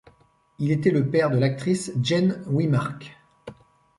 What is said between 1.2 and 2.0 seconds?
de l'actrice